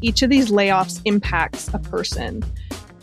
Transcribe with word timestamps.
Each 0.00 0.22
of 0.22 0.30
these 0.30 0.50
layoffs 0.50 1.00
impacts 1.04 1.68
a 1.74 1.78
person. 1.78 2.44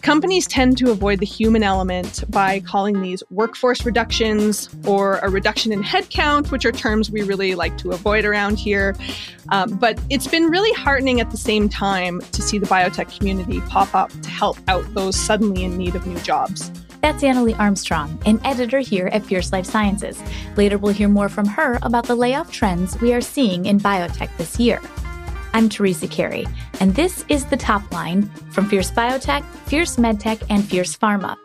Companies 0.06 0.46
tend 0.46 0.78
to 0.78 0.92
avoid 0.92 1.20
the 1.20 1.26
human 1.26 1.64
element 1.64 2.24
by 2.30 2.60
calling 2.60 3.02
these 3.02 3.24
workforce 3.32 3.86
reductions 3.88 4.70
or 4.86 5.18
a 5.24 5.30
reduction 5.30 5.72
in 5.72 5.82
headcount, 5.82 6.52
which 6.52 6.64
are 6.64 6.72
terms 6.72 7.10
we 7.10 7.24
really 7.24 7.56
like 7.56 7.76
to 7.80 7.90
avoid 7.90 8.24
around 8.24 8.60
here. 8.60 8.96
Um, 9.50 9.76
but 9.78 10.00
it's 10.12 10.28
been 10.28 10.44
really 10.44 10.72
heartening 10.74 11.22
at 11.22 11.32
the 11.32 11.38
same 11.38 11.70
time 11.70 12.22
to 12.34 12.44
see 12.44 12.60
the 12.60 12.68
biotech 12.68 13.18
community 13.18 13.62
pop 13.62 13.96
up 13.96 14.12
to 14.22 14.30
help 14.30 14.58
out 14.68 14.86
those 14.94 15.16
suddenly 15.16 15.64
in 15.64 15.76
need 15.76 15.96
of 15.96 16.06
new 16.06 16.20
jobs. 16.20 16.72
That's 17.02 17.24
Annalee 17.24 17.58
Armstrong, 17.58 18.22
an 18.28 18.40
editor 18.46 18.82
here 18.82 19.08
at 19.08 19.26
Fierce 19.26 19.52
Life 19.52 19.66
Sciences. 19.66 20.22
Later, 20.56 20.78
we'll 20.78 20.94
hear 20.94 21.10
more 21.10 21.30
from 21.30 21.48
her 21.48 21.80
about 21.82 22.06
the 22.06 22.16
layoff 22.16 22.52
trends 22.52 23.02
we 23.02 23.12
are 23.12 23.22
seeing 23.22 23.66
in 23.66 23.80
biotech 23.80 24.30
this 24.38 24.60
year. 24.60 24.80
I'm 25.56 25.70
Teresa 25.70 26.10
Carey, 26.10 26.46
and 26.82 26.94
this 26.96 27.24
is 27.30 27.46
the 27.46 27.56
top 27.56 27.90
line 27.94 28.28
from 28.52 28.68
Fierce 28.68 28.92
Biotech, 28.92 29.42
Fierce 29.68 29.96
MedTech, 29.96 30.44
and 30.50 30.62
Fierce 30.62 30.98
Pharma. 30.98 31.38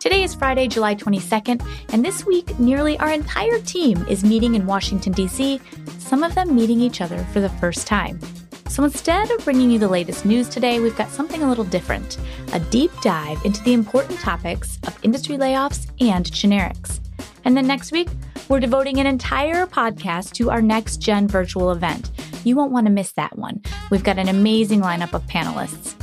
Today 0.00 0.22
is 0.22 0.34
Friday, 0.34 0.68
July 0.68 0.94
22nd, 0.94 1.66
and 1.88 2.04
this 2.04 2.26
week, 2.26 2.58
nearly 2.58 2.98
our 2.98 3.10
entire 3.10 3.58
team 3.60 4.04
is 4.06 4.22
meeting 4.22 4.54
in 4.54 4.66
Washington, 4.66 5.14
D.C., 5.14 5.62
some 5.98 6.22
of 6.22 6.34
them 6.34 6.54
meeting 6.54 6.78
each 6.78 7.00
other 7.00 7.16
for 7.32 7.40
the 7.40 7.48
first 7.48 7.86
time. 7.86 8.20
So 8.68 8.84
instead 8.84 9.30
of 9.30 9.42
bringing 9.46 9.70
you 9.70 9.78
the 9.78 9.88
latest 9.88 10.26
news 10.26 10.50
today, 10.50 10.78
we've 10.78 10.94
got 10.98 11.08
something 11.08 11.42
a 11.42 11.48
little 11.48 11.64
different 11.64 12.18
a 12.52 12.60
deep 12.60 12.90
dive 13.00 13.42
into 13.46 13.62
the 13.62 13.72
important 13.72 14.20
topics 14.20 14.78
of 14.86 15.02
industry 15.02 15.38
layoffs 15.38 15.90
and 16.06 16.26
generics. 16.26 17.00
And 17.46 17.56
then 17.56 17.66
next 17.66 17.92
week, 17.92 18.08
we're 18.50 18.60
devoting 18.60 19.00
an 19.00 19.06
entire 19.06 19.66
podcast 19.66 20.32
to 20.32 20.50
our 20.50 20.60
next 20.60 20.98
gen 20.98 21.26
virtual 21.26 21.70
event. 21.70 22.10
You 22.44 22.56
won't 22.56 22.72
want 22.72 22.86
to 22.86 22.92
miss 22.92 23.12
that 23.12 23.38
one. 23.38 23.62
We've 23.90 24.04
got 24.04 24.18
an 24.18 24.28
amazing 24.28 24.82
lineup 24.82 25.14
of 25.14 25.26
panelists. 25.26 25.94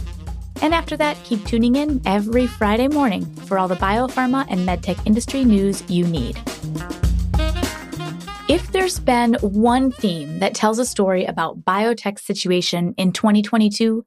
And 0.61 0.73
after 0.73 0.97
that, 0.97 1.17
keep 1.23 1.45
tuning 1.45 1.75
in 1.75 2.01
every 2.05 2.47
Friday 2.47 2.87
morning 2.87 3.25
for 3.45 3.57
all 3.57 3.67
the 3.67 3.75
biopharma 3.75 4.45
and 4.49 4.67
medtech 4.67 5.05
industry 5.05 5.45
news 5.45 5.83
you 5.89 6.05
need. 6.05 6.37
If 8.47 8.71
there's 8.71 8.99
been 8.99 9.35
one 9.35 9.91
theme 9.91 10.39
that 10.39 10.55
tells 10.55 10.77
a 10.77 10.85
story 10.85 11.25
about 11.25 11.63
biotech's 11.63 12.23
situation 12.23 12.93
in 12.97 13.13
2022, 13.13 14.05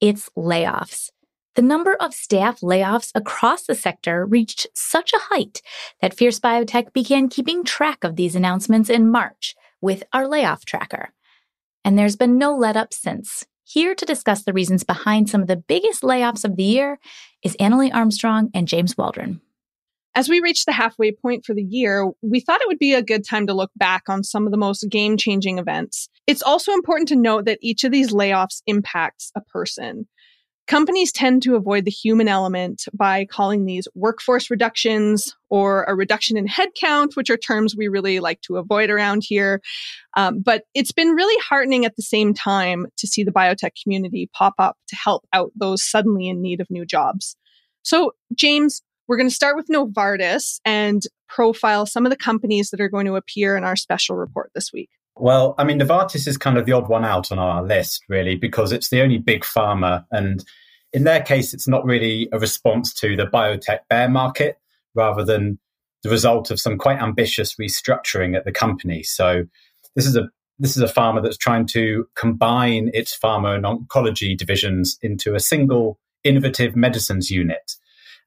it's 0.00 0.28
layoffs. 0.36 1.10
The 1.54 1.62
number 1.62 1.94
of 1.94 2.14
staff 2.14 2.60
layoffs 2.60 3.10
across 3.14 3.64
the 3.64 3.74
sector 3.74 4.24
reached 4.26 4.66
such 4.74 5.12
a 5.12 5.18
height 5.18 5.62
that 6.00 6.14
Fierce 6.14 6.38
Biotech 6.38 6.92
began 6.92 7.28
keeping 7.28 7.64
track 7.64 8.04
of 8.04 8.14
these 8.14 8.36
announcements 8.36 8.90
in 8.90 9.10
March 9.10 9.56
with 9.80 10.04
our 10.12 10.28
layoff 10.28 10.64
tracker. 10.64 11.12
And 11.84 11.98
there's 11.98 12.16
been 12.16 12.38
no 12.38 12.54
let 12.54 12.76
up 12.76 12.92
since. 12.92 13.46
Here 13.64 13.94
to 13.94 14.04
discuss 14.06 14.44
the 14.44 14.52
reasons 14.52 14.82
behind 14.82 15.28
some 15.28 15.42
of 15.42 15.46
the 15.46 15.56
biggest 15.56 16.02
layoffs 16.02 16.44
of 16.44 16.56
the 16.56 16.62
year 16.62 16.98
is 17.42 17.56
Annalee 17.60 17.92
Armstrong 17.92 18.50
and 18.54 18.66
James 18.66 18.96
Waldron. 18.96 19.40
As 20.14 20.28
we 20.28 20.40
reach 20.40 20.64
the 20.64 20.72
halfway 20.72 21.12
point 21.12 21.44
for 21.44 21.54
the 21.54 21.62
year, 21.62 22.10
we 22.22 22.40
thought 22.40 22.60
it 22.60 22.66
would 22.66 22.78
be 22.78 22.94
a 22.94 23.02
good 23.02 23.24
time 23.24 23.46
to 23.46 23.54
look 23.54 23.70
back 23.76 24.04
on 24.08 24.24
some 24.24 24.46
of 24.46 24.52
the 24.52 24.58
most 24.58 24.88
game 24.90 25.16
changing 25.16 25.58
events. 25.58 26.08
It's 26.26 26.42
also 26.42 26.72
important 26.72 27.08
to 27.08 27.16
note 27.16 27.44
that 27.44 27.58
each 27.60 27.84
of 27.84 27.92
these 27.92 28.12
layoffs 28.12 28.62
impacts 28.66 29.30
a 29.36 29.42
person. 29.42 30.08
Companies 30.68 31.10
tend 31.10 31.42
to 31.44 31.56
avoid 31.56 31.86
the 31.86 31.90
human 31.90 32.28
element 32.28 32.84
by 32.92 33.24
calling 33.24 33.64
these 33.64 33.88
workforce 33.94 34.50
reductions 34.50 35.34
or 35.48 35.84
a 35.84 35.94
reduction 35.94 36.36
in 36.36 36.46
headcount, 36.46 37.16
which 37.16 37.30
are 37.30 37.38
terms 37.38 37.74
we 37.74 37.88
really 37.88 38.20
like 38.20 38.42
to 38.42 38.58
avoid 38.58 38.90
around 38.90 39.22
here. 39.26 39.62
Um, 40.14 40.40
but 40.40 40.64
it's 40.74 40.92
been 40.92 41.12
really 41.12 41.42
heartening 41.42 41.86
at 41.86 41.96
the 41.96 42.02
same 42.02 42.34
time 42.34 42.86
to 42.98 43.06
see 43.06 43.24
the 43.24 43.32
biotech 43.32 43.82
community 43.82 44.28
pop 44.34 44.52
up 44.58 44.76
to 44.88 44.96
help 44.96 45.26
out 45.32 45.52
those 45.56 45.82
suddenly 45.82 46.28
in 46.28 46.42
need 46.42 46.60
of 46.60 46.68
new 46.68 46.84
jobs. 46.84 47.34
So, 47.82 48.12
James, 48.34 48.82
we're 49.06 49.16
going 49.16 49.28
to 49.28 49.34
start 49.34 49.56
with 49.56 49.68
Novartis 49.68 50.60
and 50.66 51.02
profile 51.30 51.86
some 51.86 52.04
of 52.04 52.10
the 52.10 52.16
companies 52.16 52.68
that 52.70 52.80
are 52.80 52.90
going 52.90 53.06
to 53.06 53.16
appear 53.16 53.56
in 53.56 53.64
our 53.64 53.76
special 53.76 54.16
report 54.16 54.50
this 54.54 54.70
week. 54.70 54.90
Well, 55.20 55.54
I 55.58 55.64
mean, 55.64 55.80
Novartis 55.80 56.26
is 56.26 56.38
kind 56.38 56.58
of 56.58 56.66
the 56.66 56.72
odd 56.72 56.88
one 56.88 57.04
out 57.04 57.32
on 57.32 57.38
our 57.38 57.62
list, 57.64 58.04
really, 58.08 58.36
because 58.36 58.72
it's 58.72 58.90
the 58.90 59.02
only 59.02 59.18
big 59.18 59.42
pharma. 59.42 60.04
And 60.10 60.44
in 60.92 61.04
their 61.04 61.20
case, 61.20 61.52
it's 61.52 61.68
not 61.68 61.84
really 61.84 62.28
a 62.32 62.38
response 62.38 62.92
to 62.94 63.16
the 63.16 63.26
biotech 63.26 63.80
bear 63.90 64.08
market, 64.08 64.58
rather 64.94 65.24
than 65.24 65.58
the 66.02 66.10
result 66.10 66.50
of 66.50 66.60
some 66.60 66.78
quite 66.78 67.00
ambitious 67.00 67.56
restructuring 67.56 68.36
at 68.36 68.44
the 68.44 68.52
company. 68.52 69.02
So 69.02 69.44
this 69.96 70.06
is 70.06 70.16
a 70.16 70.28
this 70.60 70.76
is 70.76 70.82
a 70.82 70.92
pharma 70.92 71.22
that's 71.22 71.36
trying 71.36 71.66
to 71.66 72.08
combine 72.16 72.90
its 72.92 73.16
pharma 73.16 73.54
and 73.54 73.64
oncology 73.64 74.36
divisions 74.36 74.98
into 75.02 75.36
a 75.36 75.40
single 75.40 76.00
innovative 76.24 76.74
medicines 76.74 77.30
unit. 77.30 77.74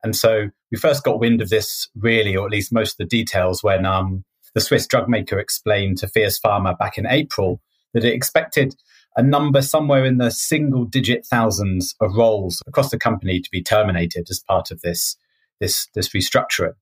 And 0.04 0.16
so 0.16 0.50
we 0.72 0.78
first 0.78 1.04
got 1.04 1.20
wind 1.20 1.42
of 1.42 1.50
this 1.50 1.90
really, 1.96 2.36
or 2.36 2.46
at 2.46 2.52
least 2.52 2.72
most 2.72 2.94
of 2.94 2.98
the 2.98 3.06
details, 3.06 3.62
when 3.62 3.86
um, 3.86 4.24
the 4.54 4.62
Swiss 4.62 4.88
drug 4.88 5.08
maker 5.08 5.40
explained 5.40 5.98
to 6.00 6.08
Fierce 6.08 6.40
Pharma 6.40 6.78
back 6.78 6.98
in 6.98 7.06
April 7.06 7.62
that 7.94 8.04
it 8.04 8.14
expected 8.14 8.76
a 9.16 9.24
number 9.24 9.62
somewhere 9.62 10.06
in 10.06 10.18
the 10.18 10.32
single 10.32 10.86
digit 10.86 11.26
thousands 11.26 11.96
of 12.00 12.16
roles 12.16 12.62
across 12.68 12.90
the 12.92 13.00
company 13.00 13.40
to 13.40 13.50
be 13.52 13.62
terminated 13.62 14.28
as 14.30 14.40
part 14.40 14.72
of 14.72 14.82
this, 14.82 15.18
this, 15.60 15.88
this 15.96 16.10
restructuring. 16.10 16.74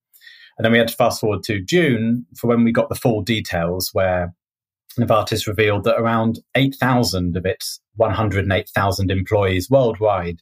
And 0.58 0.66
then 0.66 0.72
we 0.72 0.78
had 0.78 0.90
to 0.90 0.96
fast 0.96 1.22
forward 1.22 1.44
to 1.44 1.62
June 1.62 2.26
for 2.38 2.48
when 2.48 2.64
we 2.64 2.72
got 2.72 2.90
the 2.90 2.96
full 2.96 3.22
details 3.22 3.90
where 3.94 4.34
Novartis 5.00 5.48
revealed 5.48 5.86
that 5.86 6.00
around 6.00 6.40
8,000 6.56 7.38
of 7.38 7.46
its 7.46 7.80
108,000 7.96 9.12
employees 9.12 9.70
worldwide 9.70 10.42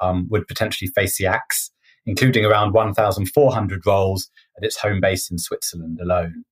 um, 0.00 0.28
would 0.30 0.46
potentially 0.46 0.90
face 0.94 1.18
the 1.18 1.26
axe, 1.26 1.70
including 2.04 2.44
around 2.44 2.72
1,400 2.72 3.86
roles 3.86 4.30
at 4.56 4.64
its 4.64 4.78
home 4.78 5.00
base 5.00 5.30
in 5.30 5.38
Switzerland 5.38 5.98
alone. 6.00 6.44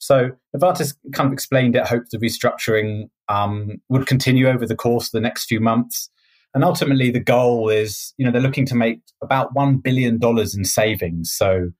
So 0.00 0.30
Novartis 0.56 0.96
kind 1.12 1.28
of 1.28 1.32
explained 1.32 1.76
it 1.76 1.86
hoped 1.86 2.10
the 2.10 2.18
restructuring 2.18 3.10
um, 3.28 3.76
would 3.90 4.06
continue 4.06 4.48
over 4.48 4.66
the 4.66 4.74
course 4.74 5.06
of 5.06 5.12
the 5.12 5.20
next 5.20 5.44
few 5.44 5.60
months. 5.60 6.10
And 6.54 6.64
ultimately, 6.64 7.10
the 7.10 7.20
goal 7.20 7.68
is, 7.68 8.12
you 8.16 8.24
know, 8.24 8.32
they're 8.32 8.40
looking 8.40 8.66
to 8.66 8.74
make 8.74 9.00
about 9.22 9.54
$1 9.54 9.82
billion 9.82 10.18
in 10.22 10.64
savings. 10.64 11.30
So, 11.30 11.70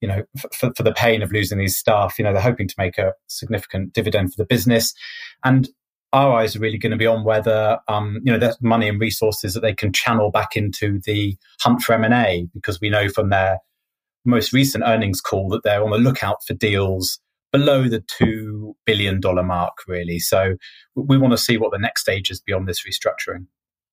you 0.00 0.08
know, 0.08 0.22
for, 0.54 0.72
for 0.74 0.82
the 0.82 0.94
pain 0.94 1.20
of 1.20 1.32
losing 1.32 1.58
these 1.58 1.76
staff, 1.76 2.18
you 2.18 2.24
know, 2.24 2.32
they're 2.32 2.40
hoping 2.40 2.68
to 2.68 2.74
make 2.78 2.96
a 2.96 3.12
significant 3.26 3.92
dividend 3.92 4.32
for 4.32 4.40
the 4.40 4.46
business. 4.46 4.94
And 5.44 5.68
our 6.12 6.32
eyes 6.38 6.54
are 6.54 6.60
really 6.60 6.78
going 6.78 6.92
to 6.92 6.96
be 6.96 7.08
on 7.08 7.24
whether, 7.24 7.80
um, 7.88 8.20
you 8.22 8.32
know, 8.32 8.38
there's 8.38 8.56
money 8.62 8.88
and 8.88 9.00
resources 9.00 9.52
that 9.52 9.60
they 9.60 9.74
can 9.74 9.92
channel 9.92 10.30
back 10.30 10.56
into 10.56 11.00
the 11.04 11.36
hunt 11.60 11.82
for 11.82 11.92
M&A, 11.94 12.46
because 12.54 12.80
we 12.80 12.88
know 12.88 13.08
from 13.08 13.30
their 13.30 13.58
most 14.24 14.52
recent 14.52 14.84
earnings 14.86 15.20
call 15.20 15.48
that 15.50 15.64
they're 15.64 15.84
on 15.84 15.90
the 15.90 15.98
lookout 15.98 16.38
for 16.46 16.54
deals 16.54 17.18
below 17.54 17.88
the 17.88 18.02
$2 18.20 18.72
billion 18.84 19.20
mark, 19.46 19.74
really. 19.86 20.18
So 20.18 20.56
we 20.96 21.16
want 21.16 21.34
to 21.34 21.38
see 21.38 21.56
what 21.56 21.70
the 21.70 21.78
next 21.78 22.00
stage 22.00 22.28
is 22.28 22.40
beyond 22.40 22.66
this 22.66 22.82
restructuring. 22.84 23.46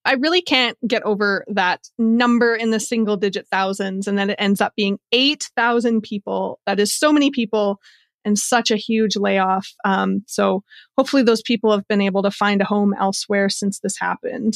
I 0.03 0.13
really 0.13 0.41
can't 0.41 0.75
get 0.87 1.03
over 1.03 1.45
that 1.47 1.81
number 1.99 2.55
in 2.55 2.71
the 2.71 2.79
single 2.79 3.17
digit 3.17 3.47
thousands 3.51 4.07
and 4.07 4.17
then 4.17 4.31
it 4.31 4.37
ends 4.39 4.61
up 4.61 4.73
being 4.75 4.97
8,000 5.11 6.01
people. 6.01 6.59
That 6.65 6.79
is 6.79 6.91
so 6.91 7.13
many 7.13 7.29
people 7.29 7.79
and 8.25 8.35
such 8.35 8.71
a 8.71 8.77
huge 8.77 9.15
layoff. 9.15 9.67
Um, 9.85 10.23
so 10.25 10.63
hopefully 10.97 11.21
those 11.21 11.43
people 11.43 11.71
have 11.71 11.87
been 11.87 12.01
able 12.01 12.23
to 12.23 12.31
find 12.31 12.61
a 12.61 12.65
home 12.65 12.95
elsewhere 12.99 13.47
since 13.49 13.79
this 13.79 13.99
happened. 13.99 14.55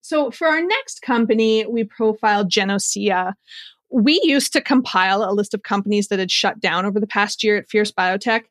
So 0.00 0.30
for 0.30 0.48
our 0.48 0.62
next 0.62 1.02
company, 1.02 1.66
we 1.66 1.84
profiled 1.84 2.50
Genocea, 2.50 3.34
we 3.92 4.20
used 4.24 4.52
to 4.54 4.60
compile 4.60 5.22
a 5.22 5.32
list 5.32 5.54
of 5.54 5.62
companies 5.62 6.08
that 6.08 6.18
had 6.18 6.30
shut 6.30 6.60
down 6.60 6.86
over 6.86 6.98
the 6.98 7.06
past 7.06 7.44
year 7.44 7.56
at 7.56 7.68
Fierce 7.68 7.92
Biotech, 7.92 8.42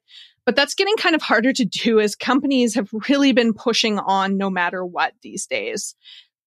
but 0.46 0.56
that's 0.56 0.76
getting 0.76 0.96
kind 0.98 1.16
of 1.16 1.22
harder 1.22 1.52
to 1.54 1.66
do 1.66 2.00
as 2.00 2.16
companies 2.16 2.76
have 2.76 2.90
really 3.10 3.32
been 3.32 3.54
pushing 3.54 4.00
on 4.00 4.38
no 4.38 4.50
matter 4.50 4.86
what 4.86 5.14
these 5.22 5.46
days. 5.46 5.96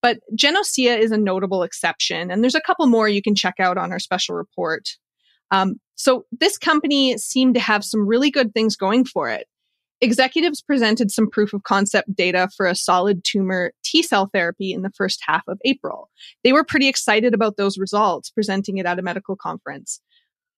But 0.03 0.19
Genocea 0.37 0.99
is 0.99 1.13
a 1.13 1.19
notable 1.19 1.63
exception, 1.63 2.31
and 2.31 2.43
there's 2.43 2.55
a 2.55 2.61
couple 2.61 2.87
more 2.87 3.09
you 3.09 3.23
can 3.23 3.35
check 3.35 3.55
out 3.59 3.79
on 3.79 3.91
our 3.91 3.99
special 3.99 4.35
report. 4.35 4.91
Um, 5.51 5.77
so 5.95 6.27
this 6.41 6.59
company 6.59 7.17
seemed 7.19 7.55
to 7.55 7.61
have 7.61 7.85
some 7.85 8.07
really 8.07 8.31
good 8.31 8.53
things 8.53 8.77
going 8.77 9.05
for 9.05 9.31
it. 9.31 9.47
Executives 10.05 10.61
presented 10.61 11.11
some 11.11 11.31
proof 11.31 11.55
of 11.55 11.62
concept 11.62 12.15
data 12.15 12.51
for 12.55 12.67
a 12.67 12.75
solid 12.75 13.25
tumor 13.25 13.73
T 13.83 14.03
cell 14.03 14.29
therapy 14.35 14.71
in 14.71 14.83
the 14.83 14.93
first 14.95 15.21
half 15.27 15.43
of 15.49 15.59
April. 15.65 16.11
They 16.43 16.53
were 16.53 16.62
pretty 16.62 16.89
excited 16.89 17.33
about 17.33 17.56
those 17.56 17.79
results, 17.79 18.29
presenting 18.29 18.77
it 18.77 18.85
at 18.85 18.99
a 18.99 19.03
medical 19.03 19.35
conference. 19.35 20.03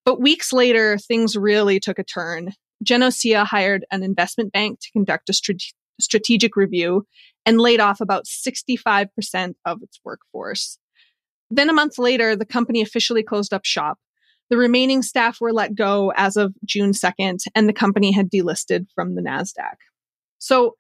But 0.04 0.20
weeks 0.20 0.52
later, 0.52 0.98
things 0.98 1.36
really 1.36 1.78
took 1.78 2.00
a 2.00 2.02
turn. 2.02 2.54
Genocea 2.84 3.46
hired 3.46 3.84
an 3.92 4.02
investment 4.02 4.52
bank 4.52 4.80
to 4.80 4.90
conduct 4.90 5.28
a 5.28 5.32
strate- 5.32 5.74
strategic 6.00 6.56
review 6.56 7.06
and 7.44 7.60
laid 7.60 7.78
off 7.78 8.00
about 8.00 8.24
65% 8.24 9.54
of 9.64 9.80
its 9.80 10.00
workforce. 10.04 10.80
Then 11.50 11.70
a 11.70 11.72
month 11.72 11.98
later, 11.98 12.34
the 12.34 12.46
company 12.46 12.82
officially 12.82 13.22
closed 13.22 13.54
up 13.54 13.64
shop. 13.64 13.98
The 14.50 14.56
remaining 14.56 15.02
staff 15.02 15.40
were 15.40 15.52
let 15.52 15.74
go 15.74 16.12
as 16.16 16.36
of 16.36 16.54
June 16.64 16.92
2nd, 16.92 17.38
and 17.54 17.68
the 17.68 17.72
company 17.72 18.12
had 18.12 18.30
delisted 18.30 18.86
from 18.94 19.14
the 19.14 19.22
NASDAQ. 19.22 19.74
So 20.38 20.74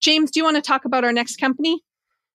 James, 0.00 0.30
do 0.30 0.40
you 0.40 0.44
want 0.44 0.56
to 0.56 0.62
talk 0.62 0.84
about 0.84 1.04
our 1.04 1.12
next 1.12 1.36
company? 1.36 1.82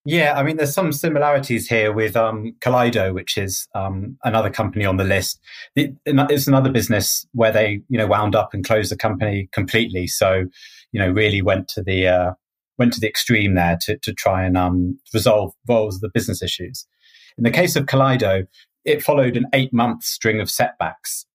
Yeah, 0.07 0.33
I 0.37 0.43
mean, 0.43 0.57
there's 0.57 0.73
some 0.73 0.91
similarities 0.91 1.67
here 1.67 1.91
with 1.91 2.15
um, 2.15 2.53
Kaleido, 2.59 3.11
which 3.11 3.39
is 3.39 3.67
um, 3.73 4.17
another 4.23 4.51
company 4.51 4.85
on 4.85 4.97
the 4.97 5.03
list. 5.03 5.39
It, 5.75 5.95
it's 6.05 6.45
another 6.45 6.71
business 6.71 7.25
where 7.33 7.51
they, 7.51 7.81
you 7.89 7.97
know, 7.97 8.05
wound 8.05 8.35
up 8.35 8.53
and 8.53 8.63
closed 8.63 8.91
the 8.91 8.97
company 8.97 9.49
completely. 9.51 10.05
So, 10.05 10.45
you 10.91 10.99
know, 10.99 11.09
really 11.09 11.41
went 11.41 11.67
to 11.69 11.81
the 11.81 12.07
uh, 12.07 12.31
went 12.77 12.93
to 12.93 12.99
the 12.99 13.07
extreme 13.07 13.55
there 13.55 13.79
to 13.81 13.97
to 13.97 14.13
try 14.13 14.43
and 14.43 14.55
um, 14.55 14.99
resolve 15.11 15.53
resolve 15.67 15.99
the 16.01 16.09
business 16.13 16.43
issues. 16.43 16.85
In 17.39 17.43
the 17.43 17.51
case 17.51 17.75
of 17.75 17.87
Kaleido, 17.87 18.45
it 18.85 19.03
followed 19.03 19.35
an 19.35 19.47
eight 19.53 19.73
month 19.73 20.03
string 20.03 20.39
of 20.39 20.49
setbacks. 20.49 21.25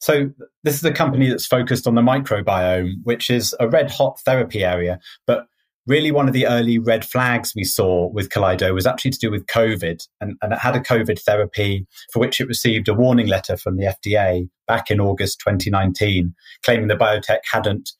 So 0.00 0.30
this 0.64 0.76
is 0.76 0.84
a 0.84 0.92
company 0.92 1.28
that's 1.28 1.46
focused 1.46 1.86
on 1.86 1.94
the 1.94 2.02
microbiome, 2.02 2.94
which 3.04 3.30
is 3.30 3.54
a 3.60 3.68
red 3.68 3.90
hot 3.90 4.18
therapy 4.20 4.64
area, 4.64 4.98
but 5.26 5.46
really 5.86 6.10
one 6.10 6.26
of 6.26 6.32
the 6.32 6.46
early 6.46 6.78
red 6.78 7.04
flags 7.04 7.52
we 7.54 7.64
saw 7.64 8.08
with 8.08 8.30
Kaleido 8.30 8.72
was 8.72 8.86
actually 8.86 9.10
to 9.12 9.18
do 9.18 9.30
with 9.30 9.46
COVID. 9.46 10.06
And, 10.20 10.36
and, 10.40 10.52
it 10.52 10.58
had 10.58 10.76
a 10.76 10.80
COVID 10.80 11.20
therapy 11.20 11.86
for 12.12 12.20
which 12.20 12.40
it 12.40 12.48
received 12.48 12.88
a 12.88 12.94
warning 12.94 13.26
letter 13.26 13.56
from 13.56 13.76
the 13.76 13.94
FDA 14.04 14.48
back 14.66 14.90
in 14.90 15.00
August 15.00 15.40
2019, 15.40 16.34
claiming 16.64 16.88
the 16.88 16.94
biotech 16.94 17.40
hadn't 17.50 17.90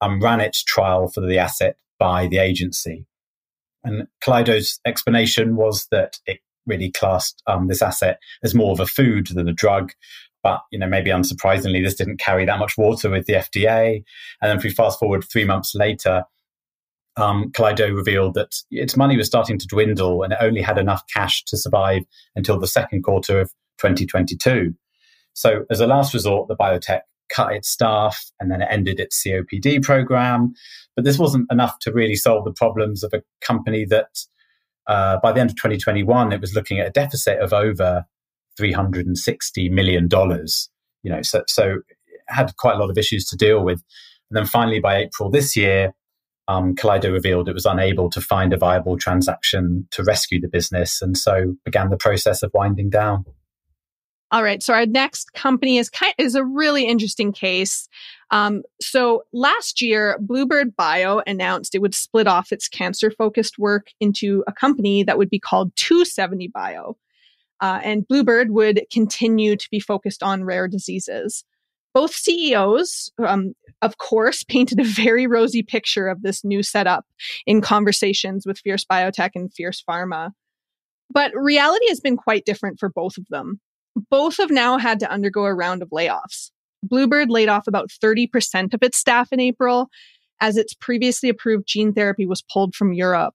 um, 0.00 0.20
ran 0.20 0.40
its 0.40 0.62
trial 0.62 1.08
for 1.08 1.20
the 1.20 1.38
asset 1.38 1.76
by 1.98 2.26
the 2.26 2.38
agency. 2.38 3.04
And 3.84 4.06
Kaleido's 4.22 4.78
explanation 4.86 5.56
was 5.56 5.86
that 5.90 6.18
it 6.26 6.40
really 6.66 6.90
classed 6.90 7.42
um, 7.46 7.68
this 7.68 7.82
asset 7.82 8.18
as 8.42 8.54
more 8.54 8.72
of 8.72 8.80
a 8.80 8.86
food 8.86 9.28
than 9.28 9.48
a 9.48 9.52
drug. 9.52 9.92
But 10.42 10.62
you 10.70 10.78
know, 10.78 10.86
maybe 10.86 11.10
unsurprisingly, 11.10 11.84
this 11.84 11.94
didn't 11.94 12.18
carry 12.18 12.44
that 12.46 12.58
much 12.58 12.78
water 12.78 13.10
with 13.10 13.26
the 13.26 13.34
FDA. 13.34 14.02
And 14.40 14.48
then 14.48 14.56
if 14.56 14.64
we 14.64 14.70
fast 14.70 14.98
forward 14.98 15.24
three 15.24 15.44
months 15.44 15.74
later, 15.74 16.24
um, 17.16 17.50
Kaleido 17.52 17.94
revealed 17.94 18.34
that 18.34 18.56
its 18.70 18.96
money 18.96 19.16
was 19.16 19.26
starting 19.26 19.58
to 19.58 19.66
dwindle 19.66 20.22
and 20.22 20.32
it 20.32 20.38
only 20.40 20.62
had 20.62 20.78
enough 20.78 21.02
cash 21.12 21.44
to 21.44 21.56
survive 21.56 22.02
until 22.36 22.58
the 22.58 22.66
second 22.66 23.02
quarter 23.02 23.40
of 23.40 23.50
2022. 23.78 24.74
So, 25.34 25.64
as 25.70 25.80
a 25.80 25.86
last 25.86 26.14
resort, 26.14 26.48
the 26.48 26.56
biotech 26.56 27.00
cut 27.30 27.52
its 27.52 27.68
staff 27.68 28.30
and 28.40 28.50
then 28.50 28.60
it 28.60 28.68
ended 28.70 29.00
its 29.00 29.22
COPD 29.22 29.82
program. 29.82 30.52
But 30.96 31.04
this 31.04 31.18
wasn't 31.18 31.50
enough 31.50 31.78
to 31.80 31.92
really 31.92 32.16
solve 32.16 32.44
the 32.44 32.52
problems 32.52 33.02
of 33.02 33.12
a 33.14 33.22
company 33.40 33.84
that, 33.86 34.18
uh, 34.90 35.20
by 35.22 35.30
the 35.30 35.40
end 35.40 35.50
of 35.50 35.56
2021, 35.56 36.32
it 36.32 36.40
was 36.40 36.52
looking 36.52 36.80
at 36.80 36.88
a 36.88 36.90
deficit 36.90 37.38
of 37.38 37.52
over 37.52 38.04
360 38.56 39.68
million 39.68 40.08
dollars. 40.08 40.68
You 41.04 41.12
know, 41.12 41.22
so 41.22 41.44
so 41.46 41.76
it 42.08 42.20
had 42.26 42.56
quite 42.56 42.74
a 42.74 42.78
lot 42.78 42.90
of 42.90 42.98
issues 42.98 43.24
to 43.26 43.36
deal 43.36 43.64
with. 43.64 43.80
And 44.30 44.36
then 44.36 44.46
finally, 44.46 44.80
by 44.80 44.96
April 44.96 45.30
this 45.30 45.56
year, 45.56 45.92
um, 46.48 46.74
Kaleido 46.74 47.12
revealed 47.12 47.48
it 47.48 47.54
was 47.54 47.66
unable 47.66 48.10
to 48.10 48.20
find 48.20 48.52
a 48.52 48.56
viable 48.56 48.98
transaction 48.98 49.86
to 49.92 50.02
rescue 50.02 50.40
the 50.40 50.48
business, 50.48 51.00
and 51.00 51.16
so 51.16 51.54
began 51.64 51.90
the 51.90 51.96
process 51.96 52.42
of 52.42 52.50
winding 52.52 52.90
down. 52.90 53.24
All 54.32 54.44
right. 54.44 54.62
So 54.62 54.72
our 54.74 54.86
next 54.86 55.32
company 55.32 55.78
is 55.78 55.90
kind 55.90 56.14
is 56.16 56.36
a 56.36 56.44
really 56.44 56.86
interesting 56.86 57.32
case. 57.32 57.88
Um, 58.30 58.62
so 58.80 59.24
last 59.32 59.82
year, 59.82 60.16
Bluebird 60.20 60.76
Bio 60.76 61.20
announced 61.26 61.74
it 61.74 61.80
would 61.80 61.96
split 61.96 62.28
off 62.28 62.52
its 62.52 62.68
cancer 62.68 63.10
focused 63.10 63.58
work 63.58 63.88
into 63.98 64.44
a 64.46 64.52
company 64.52 65.02
that 65.02 65.18
would 65.18 65.30
be 65.30 65.40
called 65.40 65.74
2seventy 65.74 66.46
Bio, 66.52 66.96
uh, 67.60 67.80
and 67.82 68.06
Bluebird 68.06 68.52
would 68.52 68.82
continue 68.92 69.56
to 69.56 69.68
be 69.70 69.80
focused 69.80 70.22
on 70.22 70.44
rare 70.44 70.68
diseases. 70.68 71.44
Both 71.92 72.14
CEOs, 72.14 73.10
um, 73.18 73.54
of 73.82 73.98
course, 73.98 74.44
painted 74.48 74.78
a 74.78 74.84
very 74.84 75.26
rosy 75.26 75.64
picture 75.64 76.06
of 76.06 76.22
this 76.22 76.44
new 76.44 76.62
setup 76.62 77.04
in 77.46 77.60
conversations 77.60 78.46
with 78.46 78.60
Fierce 78.60 78.84
Biotech 78.84 79.30
and 79.34 79.52
Fierce 79.52 79.82
Pharma. 79.82 80.30
But 81.12 81.32
reality 81.34 81.88
has 81.88 81.98
been 81.98 82.16
quite 82.16 82.44
different 82.44 82.78
for 82.78 82.88
both 82.88 83.18
of 83.18 83.26
them. 83.30 83.60
Both 84.10 84.36
have 84.38 84.50
now 84.50 84.78
had 84.78 85.00
to 85.00 85.10
undergo 85.10 85.44
a 85.44 85.54
round 85.54 85.82
of 85.82 85.90
layoffs. 85.90 86.50
Bluebird 86.82 87.30
laid 87.30 87.48
off 87.48 87.66
about 87.66 87.90
30% 87.90 88.72
of 88.72 88.82
its 88.82 88.98
staff 88.98 89.32
in 89.32 89.40
April 89.40 89.88
as 90.40 90.56
its 90.56 90.74
previously 90.74 91.28
approved 91.28 91.66
gene 91.66 91.92
therapy 91.92 92.26
was 92.26 92.42
pulled 92.42 92.74
from 92.74 92.92
Europe. 92.92 93.34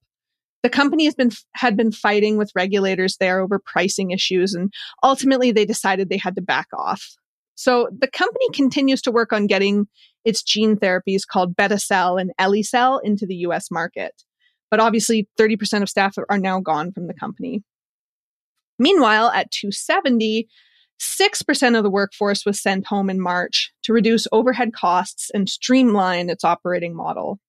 The 0.64 0.70
company 0.70 1.06
has 1.06 1.14
been 1.14 1.30
had 1.54 1.78
been 1.78 1.92
fighting 1.92 2.38
with 2.38 2.52
regulators 2.56 3.18
there 3.18 3.40
over 3.40 3.60
pricing 3.60 4.10
issues 4.10 4.56
and 4.56 4.74
ultimately 5.04 5.52
they 5.52 5.66
decided 5.66 6.10
they 6.10 6.18
had 6.18 6.36
to 6.38 6.42
back 6.42 6.68
off. 6.74 7.16
So 7.54 7.88
the 7.98 8.08
company 8.08 8.50
continues 8.52 9.02
to 9.04 9.12
work 9.12 9.32
on 9.32 9.48
getting 9.48 9.88
its 10.26 10.42
gene 10.42 10.76
therapies 10.76 11.22
called 11.26 11.56
Beti-cel 11.56 12.18
and 12.18 12.32
Eli-cel 12.40 12.98
into 13.00 13.28
the 13.28 13.36
US 13.48 13.70
market. 13.70 14.24
But 14.72 14.80
obviously 14.80 15.30
30% 15.40 15.84
of 15.84 15.90
staff 15.90 16.16
are 16.30 16.40
now 16.40 16.60
gone 16.60 16.92
from 16.92 17.08
the 17.08 17.14
company. 17.14 17.64
Meanwhile, 18.80 19.32
at 19.32 19.52
2seventy, 19.52 20.48
6% 21.00 21.78
of 21.78 21.84
the 21.84 21.90
workforce 21.90 22.46
was 22.46 22.62
sent 22.62 22.88
home 22.88 23.10
in 23.10 23.20
March 23.20 23.74
to 23.84 23.94
reduce 23.94 24.28
overhead 24.32 24.74
costs 24.74 25.30
and 25.34 25.50
streamline 25.50 26.30
its 26.30 26.44
operating 26.44 26.96
model. 26.96 27.40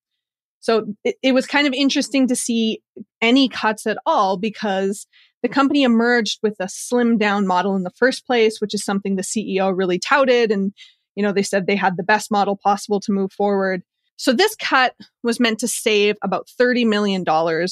So 0.61 0.87
it, 1.05 1.17
it, 1.23 1.32
was 1.32 1.46
kind 1.46 1.67
of 1.67 1.73
interesting 1.73 2.26
to 2.26 2.34
see 2.34 2.82
any 3.23 3.49
cuts 3.49 3.87
at 3.87 3.99
all 4.05 4.37
because 4.37 5.06
the 5.43 5.49
company 5.49 5.84
emerged 5.84 6.40
with 6.43 6.56
a 6.58 6.69
slim 6.69 7.19
down 7.19 7.46
model 7.46 7.76
in 7.76 7.84
the 7.84 7.90
first 7.90 8.26
place, 8.26 8.61
which 8.61 8.75
is 8.75 8.84
something 8.84 9.14
the 9.14 9.22
CEO 9.22 9.72
really 9.76 10.00
touted. 10.00 10.50
And, 10.50 10.72
you 11.14 11.22
know, 11.22 11.32
they 11.32 11.44
said 11.44 11.67
they 11.67 11.76
had 11.76 11.96
the 11.96 12.02
best 12.02 12.32
model 12.32 12.56
possible 12.56 12.99
to 13.00 13.12
move 13.12 13.32
forward. 13.32 13.82
So 14.16 14.32
this 14.32 14.56
cut 14.56 14.94
was 15.22 15.38
meant 15.38 15.58
to 15.60 15.68
save 15.68 16.16
about 16.22 16.48
$30 16.60 16.86
million 16.86 17.24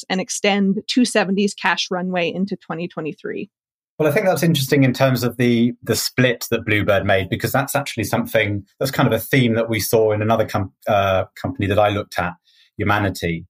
and 0.09 0.21
extend 0.21 0.83
2seventy's 0.91 1.55
cash 1.55 1.89
runway 1.91 2.31
into 2.31 2.57
2023. 2.57 3.51
Well, 3.99 4.09
I 4.09 4.13
think 4.13 4.27
that's 4.27 4.43
interesting 4.43 4.83
in 4.83 4.93
terms 4.93 5.23
of 5.23 5.37
the 5.37 5.73
the 5.85 5.95
split 5.95 6.49
that 6.51 6.65
Bluebird 6.65 7.07
made 7.07 7.29
because 7.29 7.53
that's 7.53 7.77
actually 7.77 8.03
something 8.03 8.65
that's 8.81 8.91
kind 8.91 9.07
of 9.07 9.13
a 9.13 9.21
theme 9.21 9.55
that 9.55 9.69
we 9.69 9.79
saw 9.79 10.11
in 10.11 10.21
another 10.21 10.45
com- 10.45 10.73
uh, 10.89 11.27
company 11.41 11.69
that 11.69 11.79
I 11.79 11.91
looked 11.91 12.19
at, 12.19 12.35
Yumanity. 12.81 13.47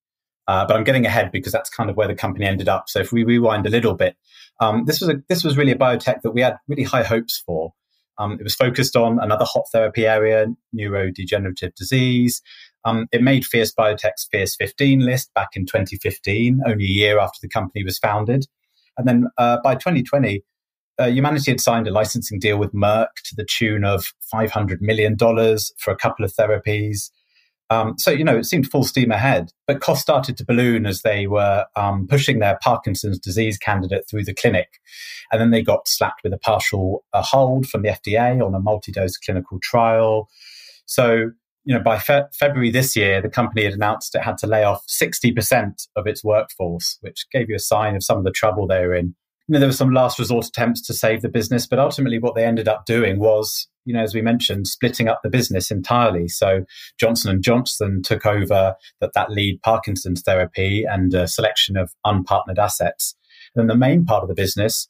Uh, 0.46 0.66
but 0.66 0.76
I'm 0.76 0.84
getting 0.84 1.06
ahead 1.06 1.32
because 1.32 1.50
that's 1.50 1.70
kind 1.70 1.88
of 1.88 1.96
where 1.96 2.06
the 2.06 2.14
company 2.14 2.44
ended 2.44 2.68
up. 2.68 2.90
So 2.90 3.00
if 3.00 3.10
we 3.10 3.24
rewind 3.24 3.66
a 3.66 3.70
little 3.70 3.94
bit, 3.94 4.16
um, 4.60 4.84
this 4.84 5.00
was 5.00 5.08
a, 5.08 5.14
this 5.30 5.42
was 5.42 5.56
really 5.56 5.72
a 5.72 5.78
biotech 5.78 6.20
that 6.20 6.32
we 6.32 6.42
had 6.42 6.58
really 6.68 6.82
high 6.82 7.04
hopes 7.04 7.42
for. 7.46 7.72
Um, 8.18 8.32
it 8.32 8.42
was 8.42 8.54
focused 8.54 8.96
on 8.96 9.18
another 9.18 9.46
hot 9.46 9.64
therapy 9.72 10.06
area, 10.06 10.46
neurodegenerative 10.78 11.74
disease. 11.74 12.42
Um, 12.84 13.06
it 13.12 13.22
made 13.22 13.44
Fierce 13.44 13.72
Biotech's 13.72 14.28
Fierce 14.30 14.56
15 14.56 15.00
list 15.00 15.32
back 15.34 15.50
in 15.54 15.66
2015, 15.66 16.60
only 16.66 16.84
a 16.84 16.88
year 16.88 17.18
after 17.18 17.38
the 17.40 17.48
company 17.48 17.84
was 17.84 17.98
founded. 17.98 18.46
And 18.98 19.08
then 19.08 19.26
uh, 19.38 19.58
by 19.62 19.74
2020, 19.74 20.42
uh, 20.98 21.04
Yumanity 21.04 21.48
had 21.48 21.60
signed 21.60 21.88
a 21.88 21.92
licensing 21.92 22.38
deal 22.38 22.58
with 22.58 22.72
Merck 22.72 23.08
to 23.24 23.34
the 23.34 23.44
tune 23.44 23.84
of 23.84 24.12
$500 24.32 24.80
million 24.80 25.16
for 25.18 25.90
a 25.90 25.96
couple 25.96 26.24
of 26.24 26.32
therapies. 26.32 27.10
Um, 27.70 27.94
so, 27.98 28.10
you 28.10 28.22
know, 28.22 28.36
it 28.36 28.44
seemed 28.44 28.70
full 28.70 28.84
steam 28.84 29.10
ahead, 29.10 29.50
but 29.66 29.80
costs 29.80 30.02
started 30.02 30.36
to 30.36 30.44
balloon 30.44 30.86
as 30.86 31.02
they 31.02 31.26
were 31.26 31.64
um, 31.74 32.06
pushing 32.06 32.38
their 32.38 32.58
Parkinson's 32.62 33.18
disease 33.18 33.58
candidate 33.58 34.04
through 34.08 34.24
the 34.24 34.34
clinic. 34.34 34.80
And 35.32 35.40
then 35.40 35.50
they 35.50 35.62
got 35.62 35.88
slapped 35.88 36.22
with 36.22 36.32
a 36.32 36.38
partial 36.38 37.04
hold 37.14 37.66
from 37.66 37.82
the 37.82 37.88
FDA 37.88 38.44
on 38.44 38.54
a 38.54 38.60
multi 38.60 38.92
dose 38.92 39.16
clinical 39.16 39.58
trial. 39.60 40.28
So, 40.86 41.30
you 41.64 41.74
know, 41.74 41.82
by 41.82 41.98
fe- 41.98 42.24
February 42.32 42.70
this 42.70 42.94
year, 42.94 43.22
the 43.22 43.28
company 43.28 43.64
had 43.64 43.74
announced 43.74 44.14
it 44.14 44.22
had 44.22 44.38
to 44.38 44.46
lay 44.46 44.64
off 44.64 44.84
60% 44.86 45.88
of 45.96 46.06
its 46.06 46.22
workforce, 46.22 46.98
which 47.00 47.26
gave 47.32 47.48
you 47.48 47.56
a 47.56 47.60
sign 47.60 47.96
of 47.96 48.04
some 48.04 48.18
of 48.18 48.24
the 48.24 48.30
trouble 48.30 48.66
they 48.66 48.86
were 48.86 48.94
in. 48.94 49.14
You 49.46 49.54
know, 49.54 49.58
there 49.58 49.68
were 49.68 49.74
some 49.74 49.92
last 49.92 50.18
resort 50.18 50.46
attempts 50.46 50.82
to 50.86 50.94
save 50.94 51.22
the 51.22 51.28
business, 51.28 51.66
but 51.66 51.78
ultimately 51.78 52.18
what 52.18 52.34
they 52.34 52.44
ended 52.44 52.68
up 52.68 52.86
doing 52.86 53.18
was, 53.18 53.68
you 53.84 53.92
know, 53.92 54.02
as 54.02 54.14
we 54.14 54.22
mentioned, 54.22 54.66
splitting 54.66 55.08
up 55.08 55.20
the 55.22 55.30
business 55.30 55.70
entirely. 55.70 56.28
So 56.28 56.64
Johnson 56.98 57.42
Johnson 57.42 58.02
took 58.02 58.24
over 58.24 58.76
that, 59.00 59.12
that 59.14 59.30
lead 59.30 59.60
Parkinson's 59.62 60.22
therapy 60.22 60.84
and 60.84 61.12
a 61.12 61.28
selection 61.28 61.76
of 61.76 61.92
unpartnered 62.06 62.58
assets. 62.58 63.14
And 63.54 63.68
the 63.68 63.76
main 63.76 64.04
part 64.04 64.22
of 64.22 64.28
the 64.28 64.34
business 64.34 64.88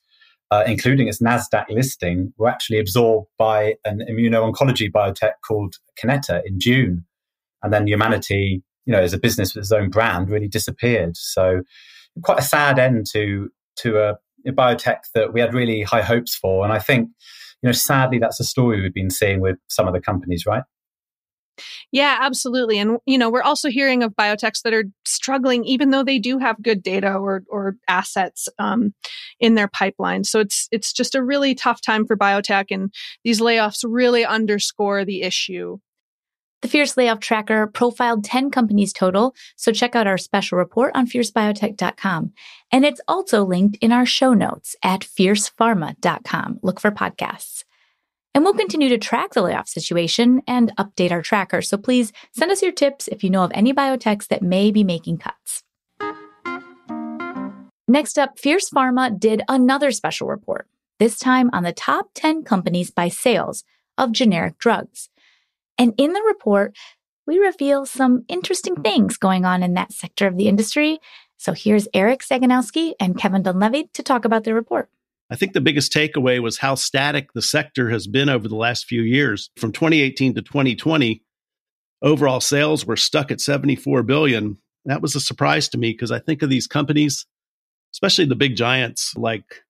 uh, 0.55 0.63
including 0.67 1.09
its 1.09 1.21
NASDAQ 1.21 1.67
listing, 1.71 2.33
were 2.39 2.49
actually 2.55 2.79
absorbed 2.79 3.29
by 3.39 3.75
an 3.85 3.97
immuno-oncology 4.11 4.89
biotech 4.91 5.35
called 5.47 5.73
Kineta 5.99 6.43
in 6.47 6.61
June. 6.61 7.05
And 7.63 7.73
then 7.73 7.87
Yumanity, 7.87 8.63
you 8.87 8.93
know, 8.93 9.03
as 9.03 9.15
a 9.15 9.19
business 9.19 9.55
with 9.55 9.65
its 9.65 9.73
own 9.73 9.91
brand, 9.91 10.31
really 10.31 10.49
disappeared. 10.49 11.17
So 11.17 11.63
quite 12.23 12.39
a 12.39 12.43
sad 12.43 12.79
end 12.79 13.07
to 13.13 13.51
to 13.83 13.89
a, 13.99 14.11
a 14.47 14.53
biotech 14.53 15.01
that 15.15 15.33
we 15.33 15.41
had 15.41 15.55
really 15.55 15.83
high 15.83 16.03
hopes 16.03 16.35
for. 16.37 16.65
And 16.65 16.73
I 16.73 16.79
think, 16.79 17.09
you 17.61 17.69
know, 17.69 17.73
sadly, 17.73 18.19
that's 18.19 18.41
a 18.41 18.45
story 18.45 18.81
we've 18.81 19.01
been 19.03 19.11
seeing 19.11 19.41
with 19.41 19.57
some 19.69 19.89
of 19.89 19.95
the 19.95 20.01
companies, 20.01 20.45
right? 20.47 20.63
Yeah, 21.93 22.19
absolutely. 22.21 22.79
And 22.79 22.99
you 23.07 23.19
know, 23.19 23.31
we're 23.31 23.43
also 23.43 23.69
hearing 23.69 24.03
of 24.03 24.15
biotechs 24.15 24.63
that 24.63 24.75
are 24.75 24.85
struggling, 25.05 25.65
even 25.65 25.91
though 25.91 26.05
they 26.05 26.19
do 26.19 26.39
have 26.39 26.63
good 26.63 26.83
data 26.83 27.15
or 27.15 27.43
or 27.49 27.77
assets 27.89 28.49
um, 28.59 28.95
in 29.41 29.55
their 29.55 29.69
pipeline. 29.69 30.25
So 30.25 30.41
it's 30.41 30.69
it's 30.73 30.93
just 30.93 31.15
a 31.15 31.23
really 31.23 31.55
tough 31.55 31.81
time 31.81 32.07
for 32.07 32.17
biotech, 32.17 32.67
and 32.71 32.93
these 33.23 33.41
layoffs 33.41 33.85
really 33.87 34.25
underscore 34.25 35.05
the 35.05 35.23
issue. 35.23 35.79
The 36.65 36.69
Fierce 36.69 36.97
Layoff 36.97 37.21
Tracker 37.21 37.67
profiled 37.67 38.25
10 38.25 38.51
companies 38.51 38.95
total, 38.95 39.35
so 39.55 39.71
check 39.71 39.95
out 39.95 40.07
our 40.07 40.17
special 40.17 40.57
report 40.57 40.93
on 40.95 41.07
fiercebiotech.com. 41.07 42.33
And 42.73 42.87
it's 42.87 43.03
also 43.07 43.45
linked 43.45 43.77
in 43.83 43.93
our 43.93 44.07
show 44.07 44.33
notes 44.33 44.75
at 44.83 45.03
fiercepharma.com. 45.03 46.61
Look 46.63 46.81
for 46.81 46.91
podcasts. 46.91 47.65
And 48.35 48.43
we'll 48.43 48.55
continue 48.55 48.89
to 48.89 48.99
track 48.99 49.33
the 49.33 49.43
layoff 49.43 49.69
situation 49.69 50.43
and 50.49 50.75
update 50.77 51.13
our 51.13 51.23
tracker. 51.23 51.63
So 51.63 51.77
please 51.77 52.13
send 52.33 52.51
us 52.51 52.63
your 52.63 52.73
tips 52.73 53.07
if 53.09 53.23
you 53.23 53.31
know 53.31 53.45
of 53.45 53.53
any 53.55 53.73
biotechs 53.73 54.27
that 54.29 54.43
may 54.43 54.73
be 54.73 54.83
making 54.83 55.19
cuts. 55.19 55.63
Next 57.87 58.19
up, 58.19 58.39
Fierce 58.39 58.71
Pharma 58.71 59.19
did 59.19 59.43
another 59.49 59.93
special 59.93 60.27
report, 60.27 60.67
this 60.99 61.19
time 61.19 61.49
on 61.53 61.63
the 61.63 61.73
top 61.73 62.09
10 62.15 62.43
companies 62.43 62.91
by 62.91 63.09
sales 63.09 63.63
of 63.97 64.11
generic 64.11 64.59
drugs. 64.59 65.11
And 65.79 65.95
in 65.97 66.13
the 66.13 66.23
report, 66.27 66.77
we 67.27 67.39
reveal 67.39 67.87
some 67.87 68.25
interesting 68.29 68.77
things 68.83 69.17
going 69.17 69.45
on 69.45 69.63
in 69.63 69.75
that 69.75 69.93
sector 69.93 70.27
of 70.27 70.37
the 70.37 70.49
industry. 70.49 70.99
So 71.37 71.53
here's 71.53 71.89
Eric 71.95 72.21
Sagonowsky 72.21 72.95
and 72.99 73.19
Kevin 73.19 73.43
Dunleavy 73.43 73.91
to 73.93 74.03
talk 74.03 74.25
about 74.25 74.45
the 74.45 74.55
report. 74.55 74.89
I 75.31 75.37
think 75.37 75.53
the 75.53 75.61
biggest 75.61 75.93
takeaway 75.93 76.41
was 76.43 76.59
how 76.59 76.75
static 76.75 77.33
the 77.33 77.43
sector 77.43 77.91
has 77.91 78.07
been 78.07 78.29
over 78.29 78.47
the 78.47 78.57
last 78.57 78.87
few 78.87 79.03
years. 79.03 79.51
From 79.57 79.73
2018 79.73 80.35
to 80.35 80.43
2020, 80.43 81.23
overall 82.03 82.41
sales 82.41 82.85
were 82.87 82.97
stuck 82.97 83.31
at 83.31 83.41
74 83.41 84.03
billion. 84.03 84.59
That 84.85 85.01
was 85.01 85.15
a 85.15 85.21
surprise 85.21 85.69
to 85.71 85.79
me 85.79 85.93
because 85.93 86.11
I 86.11 86.19
think 86.19 86.43
of 86.43 86.51
these 86.51 86.67
companies, 86.67 87.27
especially 87.95 88.27
the 88.27 88.35
big 88.35 88.57
giants 88.57 89.15
like 89.17 89.63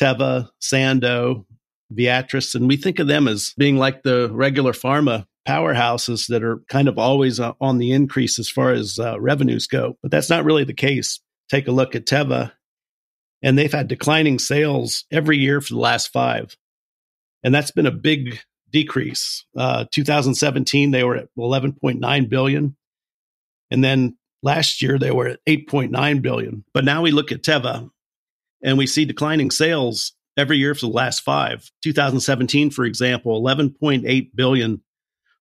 Teva, 0.00 0.48
Sandoz, 0.60 1.38
Viatris, 1.94 2.54
and 2.54 2.66
we 2.66 2.76
think 2.76 2.98
of 2.98 3.06
them 3.06 3.28
as 3.28 3.54
being 3.56 3.76
like 3.76 4.02
the 4.02 4.30
regular 4.32 4.72
pharma 4.72 5.26
powerhouses 5.46 6.28
that 6.28 6.42
are 6.42 6.60
kind 6.68 6.88
of 6.88 6.98
always 6.98 7.40
uh, 7.40 7.52
on 7.60 7.78
the 7.78 7.92
increase 7.92 8.38
as 8.38 8.48
far 8.48 8.72
as 8.72 8.98
uh, 8.98 9.20
revenues 9.20 9.66
go. 9.66 9.96
But 10.02 10.10
that's 10.10 10.30
not 10.30 10.44
really 10.44 10.64
the 10.64 10.74
case. 10.74 11.20
Take 11.50 11.68
a 11.68 11.72
look 11.72 11.94
at 11.94 12.06
Teva, 12.06 12.52
and 13.42 13.58
they've 13.58 13.72
had 13.72 13.88
declining 13.88 14.38
sales 14.38 15.04
every 15.10 15.38
year 15.38 15.60
for 15.60 15.74
the 15.74 15.80
last 15.80 16.12
five. 16.12 16.56
And 17.42 17.54
that's 17.54 17.72
been 17.72 17.86
a 17.86 17.92
big 17.92 18.38
decrease. 18.70 19.44
Uh, 19.56 19.84
2017, 19.90 20.90
they 20.90 21.04
were 21.04 21.16
at 21.16 21.28
11.9 21.36 22.28
billion. 22.28 22.76
And 23.70 23.82
then 23.82 24.16
last 24.42 24.80
year, 24.80 24.98
they 24.98 25.10
were 25.10 25.28
at 25.28 25.44
8.9 25.46 26.22
billion. 26.22 26.64
But 26.72 26.84
now 26.84 27.02
we 27.02 27.10
look 27.10 27.32
at 27.32 27.42
Teva 27.42 27.90
and 28.62 28.78
we 28.78 28.86
see 28.86 29.04
declining 29.04 29.50
sales 29.50 30.12
every 30.36 30.56
year 30.58 30.74
for 30.74 30.86
the 30.86 30.92
last 30.92 31.20
five. 31.20 31.70
2017, 31.82 32.70
for 32.70 32.84
example, 32.84 33.40
11.8 33.42 34.30
billion 34.34 34.82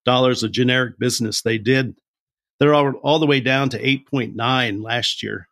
dollars 0.04 0.42
of 0.42 0.52
generic 0.52 0.98
business 0.98 1.42
they 1.42 1.58
did. 1.58 1.96
They're 2.60 2.74
all, 2.74 2.94
all 3.04 3.20
the 3.20 3.28
way 3.28 3.40
down 3.40 3.70
to 3.70 3.82
8.9 3.82 4.84
last 4.84 5.24
year. 5.24 5.48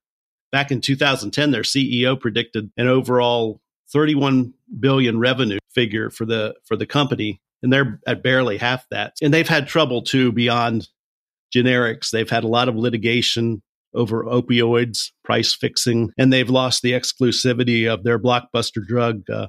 Back 0.51 0.72
in 0.72 0.82
2010, 0.82 1.51
their 1.51 1.62
CEO 1.62 2.20
predicted 2.20 2.72
an 2.77 2.88
overall 2.88 3.62
31 3.91 4.53
billion 4.79 5.20
revenue 5.20 5.60
figure 5.70 6.10
for 6.10 6.25
the 6.25 6.56
for 6.65 6.75
the 6.75 6.86
company, 6.86 7.41
and 7.62 7.72
they're 7.72 8.00
at 8.08 8.24
barely 8.24 8.58
half 8.58 8.88
that. 8.89 9.13
And 9.22 9.34
they've 9.34 9.48
had 9.48 9.68
trouble 9.68 10.01
too 10.01 10.32
beyond 10.32 10.88
generics. 11.53 12.12
They've 12.12 12.29
had 12.29 12.44
a 12.44 12.48
lot 12.48 12.70
of 12.70 12.75
litigation 12.75 13.62
over 13.94 14.24
opioids, 14.24 15.12
price 15.24 15.53
fixing, 15.53 16.12
and 16.18 16.32
they've 16.32 16.50
lost 16.50 16.82
the 16.84 16.91
exclusivity 16.91 17.91
of 17.91 18.03
their 18.03 18.20
blockbuster 18.20 18.86
drug, 18.86 19.29
uh. 19.29 19.48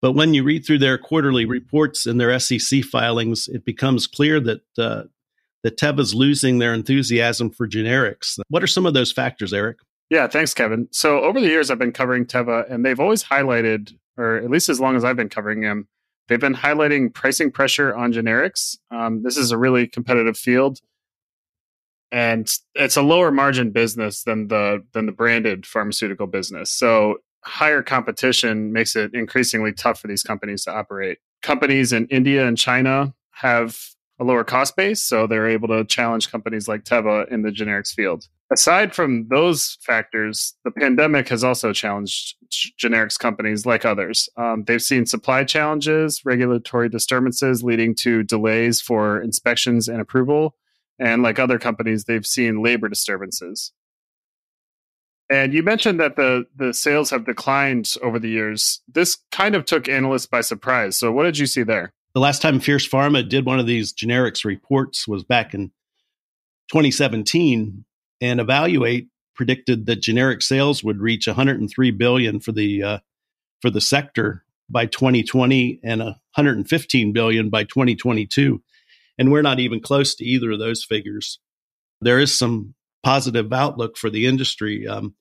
But 0.00 0.12
when 0.12 0.34
you 0.34 0.44
read 0.44 0.64
through 0.64 0.78
their 0.78 0.98
quarterly 0.98 1.44
reports 1.44 2.06
and 2.06 2.20
their 2.20 2.38
SEC 2.38 2.84
filings, 2.84 3.48
it 3.48 3.64
becomes 3.64 4.06
clear 4.06 4.38
that 4.40 4.60
uh, 4.78 5.04
that 5.62 5.76
Teva's 5.76 6.14
losing 6.14 6.58
their 6.58 6.72
enthusiasm 6.74 7.50
for 7.50 7.68
generics. 7.68 8.38
What 8.48 8.62
are 8.62 8.68
some 8.68 8.86
of 8.86 8.94
those 8.94 9.12
factors, 9.12 9.52
Eric? 9.52 9.78
Yeah, 10.10 10.26
thanks, 10.26 10.54
Kevin. 10.54 10.88
So 10.90 11.20
over 11.20 11.40
the 11.40 11.48
years, 11.48 11.70
I've 11.70 11.78
been 11.78 11.92
covering 11.92 12.24
Teva, 12.24 12.70
and 12.70 12.84
they've 12.84 13.00
always 13.00 13.24
highlighted, 13.24 13.94
or 14.16 14.36
at 14.36 14.50
least 14.50 14.68
as 14.68 14.80
long 14.80 14.96
as 14.96 15.04
I've 15.04 15.16
been 15.16 15.28
covering 15.28 15.60
them, 15.60 15.88
they've 16.28 16.40
been 16.40 16.54
highlighting 16.54 17.12
pricing 17.12 17.50
pressure 17.50 17.94
on 17.94 18.12
generics. 18.12 18.78
Um, 18.90 19.22
this 19.22 19.36
is 19.36 19.50
a 19.50 19.58
really 19.58 19.86
competitive 19.86 20.38
field 20.38 20.80
and 22.10 22.50
it's 22.74 22.96
a 22.96 23.02
lower 23.02 23.30
margin 23.30 23.70
business 23.70 24.22
than 24.22 24.48
the 24.48 24.84
than 24.92 25.06
the 25.06 25.12
branded 25.12 25.66
pharmaceutical 25.66 26.26
business. 26.26 26.70
So 26.70 27.18
higher 27.44 27.82
competition 27.82 28.72
makes 28.72 28.96
it 28.96 29.14
increasingly 29.14 29.72
tough 29.72 30.00
for 30.00 30.08
these 30.08 30.22
companies 30.22 30.64
to 30.64 30.72
operate. 30.72 31.18
Companies 31.42 31.92
in 31.92 32.06
India 32.06 32.46
and 32.46 32.56
China 32.56 33.14
have 33.32 33.78
a 34.18 34.24
lower 34.24 34.44
cost 34.44 34.76
base, 34.76 35.02
so 35.02 35.26
they're 35.26 35.48
able 35.48 35.68
to 35.68 35.84
challenge 35.84 36.30
companies 36.30 36.68
like 36.68 36.84
Teva 36.84 37.30
in 37.30 37.42
the 37.42 37.50
generics 37.50 37.92
field. 37.94 38.26
Aside 38.50 38.94
from 38.94 39.28
those 39.28 39.76
factors, 39.82 40.54
the 40.64 40.70
pandemic 40.70 41.28
has 41.28 41.44
also 41.44 41.72
challenged 41.72 42.36
generics 42.82 43.18
companies 43.18 43.66
like 43.66 43.84
others. 43.84 44.28
Um, 44.36 44.64
they've 44.64 44.82
seen 44.82 45.04
supply 45.04 45.44
challenges, 45.44 46.24
regulatory 46.24 46.88
disturbances 46.88 47.62
leading 47.62 47.94
to 47.96 48.22
delays 48.22 48.80
for 48.80 49.20
inspections 49.20 49.86
and 49.86 50.00
approval, 50.00 50.56
and 50.98 51.22
like 51.22 51.38
other 51.38 51.58
companies, 51.58 52.04
they've 52.04 52.26
seen 52.26 52.62
labor 52.62 52.88
disturbances. 52.88 53.72
And 55.30 55.52
you 55.52 55.62
mentioned 55.62 56.00
that 56.00 56.16
the 56.16 56.46
the 56.56 56.72
sales 56.72 57.10
have 57.10 57.26
declined 57.26 57.92
over 58.02 58.18
the 58.18 58.30
years. 58.30 58.80
This 58.88 59.18
kind 59.30 59.54
of 59.54 59.66
took 59.66 59.88
analysts 59.88 60.26
by 60.26 60.40
surprise. 60.40 60.96
So 60.96 61.12
what 61.12 61.24
did 61.24 61.36
you 61.36 61.46
see 61.46 61.62
there? 61.62 61.92
The 62.18 62.22
last 62.22 62.42
time 62.42 62.58
Fierce 62.58 62.88
Pharma 62.88 63.28
did 63.28 63.46
one 63.46 63.60
of 63.60 63.68
these 63.68 63.92
generics 63.92 64.44
reports 64.44 65.06
was 65.06 65.22
back 65.22 65.54
in 65.54 65.68
2017, 66.72 67.84
and 68.20 68.40
Evaluate 68.40 69.06
predicted 69.36 69.86
that 69.86 70.02
generic 70.02 70.42
sales 70.42 70.82
would 70.82 70.98
reach 70.98 71.28
103 71.28 71.92
billion 71.92 72.40
for 72.40 72.50
the 72.50 72.82
uh, 72.82 72.98
for 73.62 73.70
the 73.70 73.80
sector 73.80 74.42
by 74.68 74.86
2020 74.86 75.78
and 75.84 76.00
115 76.00 77.12
billion 77.12 77.50
by 77.50 77.62
2022. 77.62 78.64
And 79.16 79.30
we're 79.30 79.40
not 79.42 79.60
even 79.60 79.78
close 79.78 80.16
to 80.16 80.24
either 80.24 80.50
of 80.50 80.58
those 80.58 80.82
figures. 80.82 81.38
There 82.00 82.18
is 82.18 82.36
some 82.36 82.74
positive 83.04 83.52
outlook 83.52 83.96
for 83.96 84.10
the 84.10 84.26
industry, 84.26 84.88
um, 84.88 85.14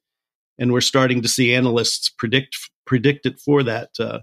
and 0.58 0.74
we're 0.74 0.82
starting 0.82 1.22
to 1.22 1.28
see 1.28 1.54
analysts 1.54 2.10
predict 2.10 2.58
predict 2.88 3.28
it 3.28 3.40
for 3.40 3.62
that 3.62 3.90
uh, 4.00 4.22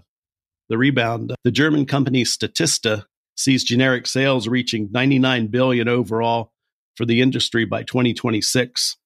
the 0.69 0.77
rebound. 0.77 1.33
The 1.43 1.51
German 1.51 1.85
company 1.85 2.23
Statista 2.23 3.05
sees 3.37 3.63
generic 3.63 4.07
sales 4.07 4.47
reaching 4.47 4.89
99 4.91 5.47
billion 5.47 5.87
overall 5.87 6.51
for 6.95 7.05
the 7.05 7.21
industry 7.21 7.65
by 7.65 7.83
2026. 7.83 8.97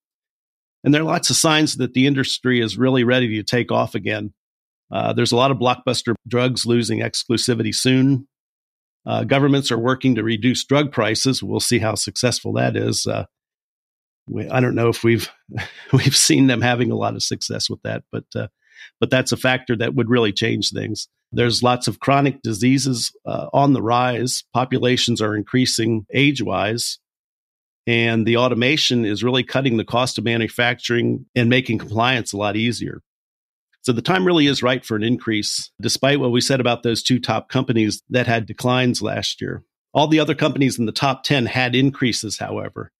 And 0.83 0.93
there 0.93 1.01
are 1.01 1.05
lots 1.05 1.29
of 1.29 1.35
signs 1.35 1.77
that 1.77 1.93
the 1.93 2.07
industry 2.07 2.61
is 2.61 2.77
really 2.77 3.03
ready 3.03 3.35
to 3.35 3.43
take 3.43 3.71
off 3.71 3.95
again. 3.95 4.33
Uh, 4.91 5.13
there's 5.13 5.31
a 5.31 5.35
lot 5.35 5.51
of 5.51 5.57
blockbuster 5.57 6.15
drugs 6.27 6.65
losing 6.65 6.99
exclusivity 6.99 7.73
soon. 7.73 8.27
Uh, 9.05 9.23
governments 9.23 9.71
are 9.71 9.77
working 9.77 10.15
to 10.15 10.23
reduce 10.23 10.65
drug 10.65 10.91
prices. 10.91 11.43
We'll 11.43 11.59
see 11.59 11.79
how 11.79 11.95
successful 11.95 12.53
that 12.53 12.75
is. 12.75 13.05
Uh, 13.07 13.25
we, 14.27 14.47
I 14.47 14.59
don't 14.59 14.75
know 14.75 14.89
if 14.89 15.03
we've 15.03 15.29
we've 15.93 16.15
seen 16.15 16.47
them 16.47 16.61
having 16.61 16.91
a 16.91 16.95
lot 16.95 17.15
of 17.15 17.23
success 17.23 17.69
with 17.69 17.81
that, 17.83 18.03
but 18.11 18.25
uh, 18.35 18.47
but 19.00 19.09
that's 19.09 19.31
a 19.31 19.38
factor 19.38 19.75
that 19.77 19.95
would 19.95 20.09
really 20.09 20.31
change 20.31 20.71
things. 20.71 21.07
There's 21.31 21.62
lots 21.62 21.88
of 21.88 22.00
chronic 22.00 22.41
diseases 22.41 23.12
uh, 23.25 23.48
on 23.53 23.74
the 23.74 23.81
rise. 23.81 24.43
Populations 24.53 25.21
are 25.21 25.36
increasing 25.36 26.05
age 26.13 26.41
wise. 26.41 27.00
And 27.86 28.25
the 28.25 28.38
automation 28.38 29.05
is 29.05 29.24
really 29.24 29.43
cutting 29.43 29.77
the 29.77 29.86
cost 29.86 30.17
of 30.17 30.24
manufacturing 30.24 31.25
and 31.36 31.50
making 31.50 31.79
compliance 31.79 32.33
a 32.33 32.38
lot 32.38 32.55
easier. 32.55 33.01
So 33.81 33.93
the 33.93 34.01
time 34.01 34.25
really 34.25 34.48
is 34.48 34.62
right 34.62 34.83
for 34.83 34.95
an 34.95 35.03
increase, 35.03 35.71
despite 35.81 36.19
what 36.19 36.31
we 36.31 36.41
said 36.41 36.59
about 36.59 36.83
those 36.83 37.01
two 37.01 37.19
top 37.19 37.50
companies 37.50 38.03
that 38.09 38.27
had 38.27 38.45
declines 38.45 39.01
last 39.01 39.41
year. 39.41 39.63
All 39.93 40.07
the 40.07 40.19
other 40.19 40.36
companies 40.36 40.77
in 40.77 40.86
the 40.86 40.91
top 40.91 41.24
10 41.24 41.48
had 41.48 41.75
increases, 41.75 42.38
however, 42.38 42.91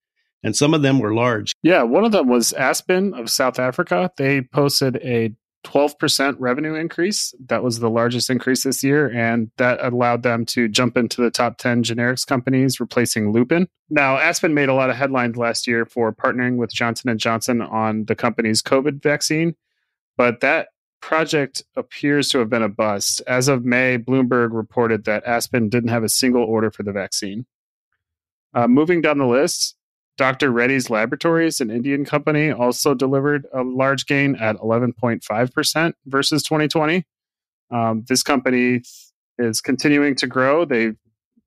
and 0.41 0.55
some 0.55 0.74
of 0.74 0.81
them 0.81 1.00
were 1.00 1.13
large. 1.13 1.53
Yeah, 1.62 1.83
one 1.83 2.05
of 2.05 2.12
them 2.12 2.27
was 2.27 2.53
Aspen 2.53 3.13
of 3.13 3.29
South 3.29 3.59
Africa. 3.59 4.12
They 4.17 4.41
posted 4.41 4.98
a 4.98 5.36
12% 5.69 6.35
revenue 6.39 6.75
increase. 6.75 7.33
That 7.47 7.63
was 7.63 7.79
the 7.79 7.89
largest 7.89 8.29
increase 8.29 8.63
this 8.63 8.83
year, 8.83 9.09
and 9.11 9.51
that 9.57 9.83
allowed 9.83 10.23
them 10.23 10.45
to 10.47 10.67
jump 10.67 10.97
into 10.97 11.21
the 11.21 11.31
top 11.31 11.57
10 11.57 11.83
generics 11.83 12.25
companies, 12.25 12.79
replacing 12.79 13.31
Lupin. 13.31 13.67
Now, 13.89 14.17
Aspen 14.17 14.53
made 14.53 14.69
a 14.69 14.73
lot 14.73 14.89
of 14.89 14.95
headlines 14.95 15.38
last 15.38 15.67
year 15.67 15.85
for 15.85 16.13
partnering 16.13 16.57
with 16.57 16.73
Johnson 16.73 17.15
& 17.17 17.19
Johnson 17.19 17.61
on 17.61 18.05
the 18.05 18.15
company's 18.15 18.61
COVID 18.61 19.01
vaccine 19.03 19.55
but 20.19 20.41
that 20.41 20.67
project 21.01 21.63
appears 21.77 22.27
to 22.27 22.39
have 22.39 22.49
been 22.49 22.61
a 22.61 22.67
bust. 22.67 23.21
As 23.25 23.47
of 23.47 23.63
May, 23.63 23.97
Bloomberg 23.97 24.49
reported 24.51 25.05
that 25.05 25.23
Aspen 25.25 25.69
didn't 25.69 25.91
have 25.91 26.03
a 26.03 26.09
single 26.09 26.43
order 26.43 26.69
for 26.69 26.83
the 26.83 26.91
vaccine. 26.91 27.45
Uh, 28.53 28.67
moving 28.67 28.99
down 28.99 29.17
the 29.17 29.25
list, 29.25 29.77
Dr. 30.19 30.51
Reddy's 30.51 30.89
Laboratories, 30.89 31.61
an 31.61 31.71
Indian 31.71 32.03
company, 32.03 32.51
also 32.51 32.93
delivered 32.93 33.47
a 33.53 33.63
large 33.63 34.05
gain 34.05 34.35
at 34.35 34.57
11.5% 34.57 35.93
versus 36.05 36.43
2020. 36.43 37.05
Um, 37.71 38.03
this 38.05 38.21
company 38.21 38.81
is 39.38 39.61
continuing 39.61 40.15
to 40.15 40.27
grow. 40.27 40.65
They 40.65 40.91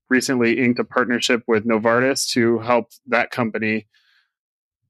recently 0.09 0.59
inked 0.59 0.81
a 0.81 0.85
partnership 0.85 1.43
with 1.47 1.67
Novartis 1.67 2.27
to 2.31 2.61
help 2.61 2.93
that 3.09 3.31
company 3.31 3.89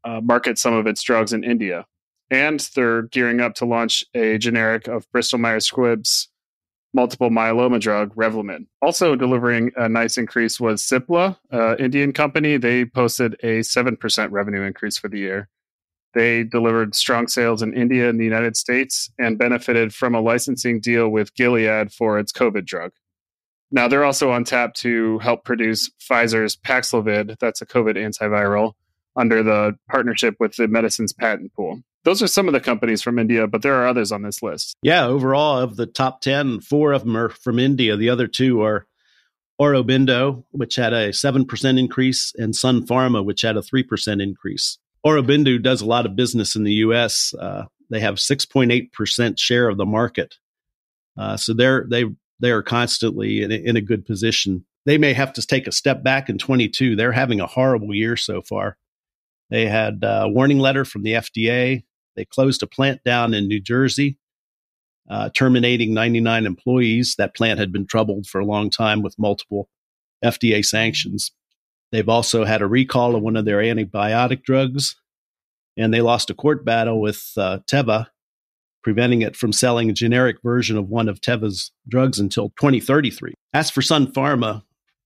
uh, 0.05 0.21
market 0.21 0.59
some 0.59 0.75
of 0.75 0.87
its 0.87 1.03
drugs 1.03 1.33
in 1.33 1.43
India. 1.43 1.85
And 2.31 2.61
they're 2.77 3.03
gearing 3.03 3.41
up 3.41 3.57
to 3.57 3.65
launch 3.65 4.05
a 4.15 4.39
generic 4.39 4.87
of 4.87 5.11
Bristol 5.11 5.41
Myers 5.41 5.69
Squibb's 5.69 6.29
multiple 6.95 7.31
myeloma 7.31 7.81
drug, 7.81 8.15
Revlimid. 8.15 8.67
Also 8.81 9.17
delivering 9.17 9.73
a 9.77 9.89
nice 9.89 10.19
increase 10.19 10.61
was 10.61 10.83
Cipla, 10.83 11.37
uh, 11.53 11.77
Indian 11.77 12.13
company. 12.13 12.57
They 12.57 12.85
posted 12.85 13.35
a 13.43 13.61
7% 13.61 14.31
revenue 14.31 14.63
increase 14.63 14.99
for 14.99 15.09
the 15.09 15.19
year. 15.19 15.49
They 16.15 16.45
delivered 16.45 16.95
strong 16.95 17.27
sales 17.29 17.63
in 17.63 17.73
India 17.73 18.09
and 18.09 18.21
the 18.21 18.25
United 18.25 18.57
States 18.57 19.11
and 19.19 19.39
benefited 19.39 19.95
from 19.95 20.15
a 20.15 20.21
licensing 20.21 20.81
deal 20.81 21.09
with 21.09 21.35
Gilead 21.35 21.93
for 21.93 22.19
its 22.19 22.33
COVID 22.33 22.67
drug. 22.67 22.93
Now 23.71 23.89
they're 23.89 24.05
also 24.05 24.31
on 24.31 24.45
tap 24.45 24.75
to 24.75 25.19
help 25.21 25.45
produce 25.45 25.91
Pfizer's 25.99 26.57
Paxlovid, 26.57 27.39
that's 27.41 27.63
a 27.63 27.67
COVID 27.67 27.97
antiviral, 27.97 28.75
under 29.17 29.43
the 29.43 29.79
partnership 29.89 30.37
with 30.39 30.57
the 30.57 30.69
medicines 30.69 31.15
patent 31.15 31.55
pool. 31.55 31.81
Those 32.05 32.23
are 32.23 32.27
some 32.27 32.49
of 32.49 32.55
the 32.55 32.61
companies 32.61 33.01
from 33.01 33.19
India, 33.19 33.47
but 33.47 33.63
there 33.63 33.75
are 33.75 33.87
others 33.87 34.11
on 34.11 34.23
this 34.23 34.43
list. 34.43 34.77
Yeah, 34.83 35.07
overall 35.07 35.59
of 35.59 35.77
the 35.77 35.87
top 35.87 36.21
10, 36.21 36.61
four 36.61 36.93
of 36.93 37.05
them 37.05 37.17
are 37.17 37.29
from 37.29 37.59
India. 37.59 37.97
The 37.97 38.11
other 38.11 38.27
two 38.27 38.63
are 38.63 38.87
Aurobindo, 39.61 40.45
which 40.51 40.75
had 40.77 40.93
a 40.93 41.11
7% 41.11 41.79
increase, 41.79 42.33
and 42.37 42.57
Sun 42.57 42.87
Pharma, 42.87 43.25
which 43.25 43.43
had 43.43 43.57
a 43.57 43.61
3% 43.61 44.21
increase. 44.21 44.79
Aurobindo 45.07 45.63
does 45.63 45.81
a 45.81 45.87
lot 45.87 46.07
of 46.07 46.17
business 46.17 46.57
in 46.57 46.65
the 46.65 46.75
U.S. 46.75 47.35
Uh, 47.35 47.67
they 47.91 48.01
have 48.01 48.17
6.8% 48.17 49.39
share 49.39 49.69
of 49.69 49.77
the 49.77 49.87
market. 49.87 50.37
Uh, 51.17 51.37
so 51.37 51.55
they're, 51.55 51.87
they, 51.89 52.07
they 52.41 52.51
are 52.51 52.63
constantly 52.63 53.43
in 53.43 53.53
a, 53.53 53.57
in 53.57 53.77
a 53.77 53.81
good 53.81 54.05
position. 54.05 54.65
They 54.87 54.99
may 54.99 55.13
have 55.13 55.33
to 55.35 55.47
take 55.47 55.69
a 55.69 55.73
step 55.73 56.03
back 56.03 56.29
in 56.29 56.39
22. 56.39 56.97
They're 56.97 57.13
having 57.13 57.41
a 57.41 57.47
horrible 57.47 57.95
year 57.95 58.17
so 58.17 58.43
far. 58.43 58.77
They 59.51 59.67
had 59.67 60.01
a 60.03 60.29
warning 60.29 60.59
letter 60.59 60.85
from 60.85 61.03
the 61.03 61.13
FDA. 61.13 61.85
They 62.17 62.25
closed 62.25 62.63
a 62.63 62.67
plant 62.67 63.03
down 63.05 63.35
in 63.35 63.49
New 63.49 63.61
Jersey, 63.61 64.19
uh, 65.09 65.31
terminating 65.31 65.95
99 65.95 66.47
employees. 66.47 67.15
That 67.17 67.35
plant 67.35 67.59
had 67.59 67.73
been 67.73 67.87
troubled 67.87 68.27
for 68.27 68.41
a 68.41 68.47
long 68.47 68.71
time 68.71 69.03
with 69.03 69.19
multiple 69.19 69.69
FDA 70.25 70.65
sanctions. 70.65 71.33
They've 71.91 72.09
also 72.09 72.45
had 72.45 72.63
a 72.63 72.67
recall 72.67 73.15
of 73.15 73.23
one 73.23 73.37
of 73.37 73.45
their 73.45 73.59
antibiotic 73.59 74.43
drugs, 74.43 74.97
and 75.77 75.93
they 75.93 76.01
lost 76.01 76.31
a 76.31 76.35
court 76.35 76.65
battle 76.65 77.01
with 77.01 77.33
uh, 77.37 77.59
Teva, 77.71 78.07
preventing 78.83 79.23
it 79.23 79.37
from 79.37 79.53
selling 79.53 79.91
a 79.91 79.95
generic 79.95 80.37
version 80.43 80.79
of 80.79 80.89
one 80.89 81.09
of 81.09 81.21
Teva's 81.21 81.71
drugs 81.89 82.19
until 82.19 82.51
2033. 82.59 83.35
As 83.53 83.71
for 83.71 83.83
Sun 83.83 84.13
Pharma, 84.13 84.63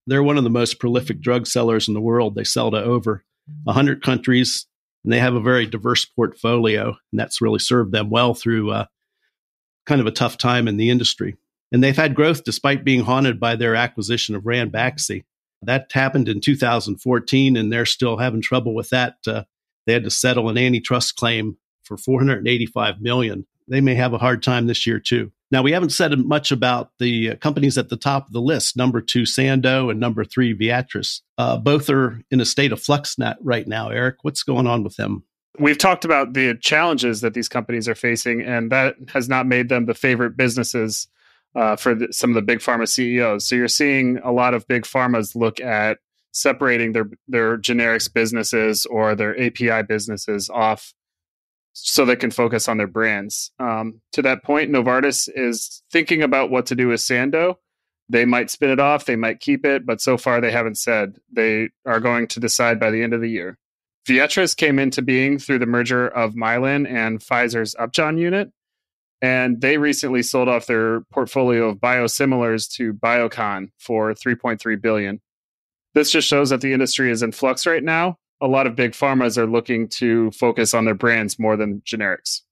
they're 0.06 0.22
one 0.22 0.38
of 0.38 0.44
the 0.44 0.50
most 0.50 0.78
prolific 0.78 1.20
drug 1.20 1.46
sellers 1.46 1.88
in 1.88 1.94
the 1.94 2.00
world. 2.00 2.36
They 2.36 2.44
sell 2.44 2.70
to 2.70 2.82
over 2.82 3.24
100 3.64 4.02
countries, 4.02 4.66
and 5.06 5.12
they 5.12 5.20
have 5.20 5.36
a 5.36 5.40
very 5.40 5.66
diverse 5.66 6.04
portfolio, 6.04 6.88
and 6.88 7.20
that's 7.20 7.40
really 7.40 7.60
served 7.60 7.92
them 7.92 8.10
well 8.10 8.34
through 8.34 8.72
uh, 8.72 8.86
kind 9.86 10.00
of 10.00 10.08
a 10.08 10.12
tough 10.12 10.36
time 10.36 10.66
in 10.66 10.78
the 10.78 10.90
industry. 10.90 11.36
And 11.70 11.82
they've 11.82 11.96
had 11.96 12.16
growth 12.16 12.42
despite 12.42 12.84
being 12.84 13.04
haunted 13.04 13.38
by 13.38 13.54
their 13.54 13.76
acquisition 13.76 14.34
of 14.34 14.42
Ranbaxy. 14.42 15.24
That 15.62 15.92
happened 15.92 16.28
in 16.28 16.40
2014, 16.40 17.56
and 17.56 17.72
they're 17.72 17.86
still 17.86 18.16
having 18.16 18.42
trouble 18.42 18.74
with 18.74 18.90
that. 18.90 19.18
Uh, 19.24 19.44
they 19.86 19.92
had 19.92 20.02
to 20.02 20.10
settle 20.10 20.48
an 20.48 20.58
antitrust 20.58 21.14
claim 21.14 21.56
for 21.84 21.96
485 21.96 23.00
million. 23.00 23.46
They 23.68 23.80
may 23.80 23.94
have 23.94 24.12
a 24.12 24.18
hard 24.18 24.42
time 24.42 24.66
this 24.66 24.88
year 24.88 24.98
too. 24.98 25.30
Now, 25.52 25.62
we 25.62 25.72
haven't 25.72 25.90
said 25.90 26.18
much 26.18 26.50
about 26.50 26.90
the 26.98 27.30
uh, 27.30 27.36
companies 27.36 27.78
at 27.78 27.88
the 27.88 27.96
top 27.96 28.26
of 28.26 28.32
the 28.32 28.40
list 28.40 28.76
number 28.76 29.00
two, 29.00 29.24
Sandoz, 29.24 29.90
and 29.90 30.00
number 30.00 30.24
three, 30.24 30.56
Viatris. 30.56 31.20
Uh, 31.38 31.56
both 31.56 31.88
are 31.88 32.20
in 32.30 32.40
a 32.40 32.44
state 32.44 32.72
of 32.72 32.82
flux 32.82 33.16
net 33.18 33.36
right 33.40 33.66
now. 33.66 33.88
Eric, 33.88 34.16
what's 34.22 34.42
going 34.42 34.66
on 34.66 34.82
with 34.82 34.96
them? 34.96 35.22
We've 35.58 35.78
talked 35.78 36.04
about 36.04 36.34
the 36.34 36.54
challenges 36.60 37.20
that 37.20 37.34
these 37.34 37.48
companies 37.48 37.88
are 37.88 37.94
facing, 37.94 38.42
and 38.42 38.70
that 38.72 38.96
has 39.08 39.28
not 39.28 39.46
made 39.46 39.68
them 39.68 39.86
the 39.86 39.94
favorite 39.94 40.36
businesses 40.36 41.08
uh, 41.54 41.76
for 41.76 41.94
the, 41.94 42.12
some 42.12 42.30
of 42.30 42.34
the 42.34 42.42
big 42.42 42.58
pharma 42.58 42.88
CEOs. 42.88 43.46
So 43.46 43.54
you're 43.54 43.68
seeing 43.68 44.18
a 44.18 44.32
lot 44.32 44.52
of 44.52 44.66
big 44.66 44.82
pharmas 44.82 45.34
look 45.34 45.60
at 45.60 45.98
separating 46.32 46.92
their 46.92 47.08
their 47.26 47.56
generics 47.56 48.12
businesses 48.12 48.84
or 48.86 49.14
their 49.14 49.40
API 49.40 49.82
businesses 49.82 50.50
off 50.50 50.92
so 51.78 52.04
they 52.04 52.16
can 52.16 52.30
focus 52.30 52.68
on 52.68 52.78
their 52.78 52.86
brands. 52.86 53.50
Um, 53.58 54.00
to 54.12 54.22
that 54.22 54.42
point, 54.42 54.70
Novartis 54.70 55.28
is 55.34 55.82
thinking 55.92 56.22
about 56.22 56.50
what 56.50 56.66
to 56.66 56.74
do 56.74 56.88
with 56.88 57.00
Sandoz. 57.00 57.56
They 58.08 58.24
might 58.24 58.50
spin 58.50 58.70
it 58.70 58.80
off, 58.80 59.04
they 59.04 59.16
might 59.16 59.40
keep 59.40 59.66
it, 59.66 59.84
but 59.84 60.00
so 60.00 60.16
far 60.16 60.40
they 60.40 60.52
haven't 60.52 60.78
said. 60.78 61.16
They 61.30 61.70
are 61.84 62.00
going 62.00 62.28
to 62.28 62.40
decide 62.40 62.80
by 62.80 62.90
the 62.90 63.02
end 63.02 63.12
of 63.12 63.20
the 63.20 63.28
year. 63.28 63.58
Viatris 64.08 64.56
came 64.56 64.78
into 64.78 65.02
being 65.02 65.38
through 65.38 65.58
the 65.58 65.66
merger 65.66 66.06
of 66.08 66.34
Mylan 66.34 66.88
and 66.88 67.18
Pfizer's 67.18 67.74
Upjohn 67.78 68.16
unit, 68.16 68.52
and 69.20 69.60
they 69.60 69.76
recently 69.76 70.22
sold 70.22 70.48
off 70.48 70.66
their 70.66 71.00
portfolio 71.12 71.68
of 71.68 71.78
biosimilars 71.78 72.70
to 72.76 72.94
Biocon 72.94 73.70
for 73.78 74.14
3.3 74.14 74.80
billion. 74.80 75.20
This 75.94 76.10
just 76.10 76.28
shows 76.28 76.50
that 76.50 76.60
the 76.60 76.72
industry 76.72 77.10
is 77.10 77.22
in 77.22 77.32
flux 77.32 77.66
right 77.66 77.82
now 77.82 78.18
a 78.40 78.46
lot 78.46 78.66
of 78.66 78.76
big 78.76 78.92
pharmas 78.92 79.38
are 79.38 79.46
looking 79.46 79.88
to 79.88 80.30
focus 80.32 80.74
on 80.74 80.84
their 80.84 80.94
brands 80.94 81.38
more 81.38 81.56
than 81.56 81.80
generics. 81.80 82.42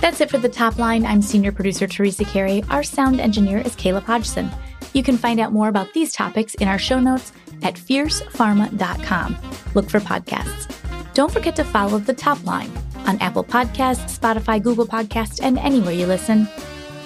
That's 0.00 0.20
it 0.20 0.30
for 0.30 0.38
the 0.38 0.48
top 0.48 0.78
line. 0.78 1.04
I'm 1.04 1.20
senior 1.20 1.50
producer 1.50 1.86
Teresa 1.86 2.24
Carey. 2.24 2.62
Our 2.70 2.84
sound 2.84 3.20
engineer 3.20 3.58
is 3.58 3.74
Caleb 3.74 4.04
Hodgson. 4.04 4.48
You 4.92 5.02
can 5.02 5.16
find 5.18 5.40
out 5.40 5.52
more 5.52 5.68
about 5.68 5.92
these 5.94 6.12
topics 6.12 6.54
in 6.54 6.68
our 6.68 6.78
show 6.78 7.00
notes 7.00 7.32
at 7.62 7.74
fiercepharma.com. 7.74 9.36
Look 9.74 9.90
for 9.90 10.00
podcasts. 10.00 10.72
Don't 11.14 11.32
forget 11.32 11.56
to 11.56 11.64
follow 11.64 11.98
the 11.98 12.14
top 12.14 12.44
line 12.44 12.70
on 13.06 13.18
Apple 13.18 13.44
Podcasts, 13.44 14.16
Spotify, 14.16 14.62
Google 14.62 14.86
Podcasts, 14.86 15.40
and 15.42 15.58
anywhere 15.58 15.92
you 15.92 16.06
listen. 16.06 16.48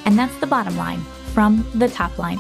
And 0.05 0.19
that's 0.19 0.37
the 0.41 0.47
bottom 0.47 0.77
line 0.77 1.01
from 1.33 1.67
the 1.75 1.89
top 1.89 2.19
line. 2.19 2.39